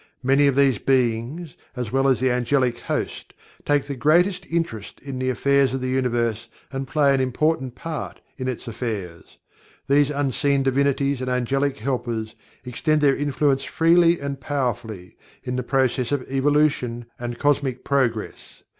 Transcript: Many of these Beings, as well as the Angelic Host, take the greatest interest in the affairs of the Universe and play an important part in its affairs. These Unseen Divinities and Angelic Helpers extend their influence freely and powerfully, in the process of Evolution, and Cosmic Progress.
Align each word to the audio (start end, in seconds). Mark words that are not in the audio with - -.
Many 0.23 0.47
of 0.47 0.55
these 0.55 0.79
Beings, 0.79 1.55
as 1.75 1.91
well 1.91 2.07
as 2.07 2.19
the 2.19 2.31
Angelic 2.31 2.79
Host, 2.79 3.35
take 3.65 3.83
the 3.83 3.93
greatest 3.95 4.47
interest 4.47 4.99
in 4.99 5.19
the 5.19 5.29
affairs 5.29 5.75
of 5.75 5.81
the 5.81 5.89
Universe 5.89 6.47
and 6.71 6.87
play 6.87 7.13
an 7.13 7.21
important 7.21 7.75
part 7.75 8.19
in 8.35 8.47
its 8.47 8.67
affairs. 8.67 9.37
These 9.87 10.09
Unseen 10.09 10.63
Divinities 10.63 11.21
and 11.21 11.29
Angelic 11.29 11.77
Helpers 11.77 12.33
extend 12.65 13.01
their 13.01 13.15
influence 13.15 13.61
freely 13.63 14.19
and 14.19 14.41
powerfully, 14.41 15.17
in 15.43 15.55
the 15.55 15.61
process 15.61 16.11
of 16.11 16.23
Evolution, 16.31 17.05
and 17.19 17.37
Cosmic 17.37 17.83
Progress. 17.83 18.63